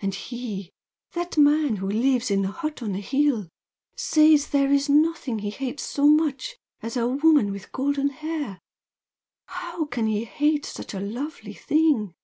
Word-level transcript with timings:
And 0.00 0.16
he, 0.16 0.72
that 1.12 1.38
man 1.38 1.76
who 1.76 1.88
lives 1.88 2.28
in 2.28 2.42
the 2.42 2.50
hut 2.50 2.82
on 2.82 2.90
the 2.90 2.98
hill 3.00 3.46
says 3.96 4.48
there 4.48 4.72
is 4.72 4.88
nothing 4.88 5.38
he 5.38 5.50
hates 5.50 5.84
so 5.84 6.08
much 6.08 6.56
as 6.80 6.96
a 6.96 7.06
woman 7.06 7.52
with 7.52 7.70
golden 7.70 8.08
hair! 8.08 8.58
How 9.46 9.84
can 9.84 10.08
he 10.08 10.24
hate 10.24 10.66
such 10.66 10.92
a 10.92 10.98
lovely 10.98 11.54
thing!" 11.54 12.14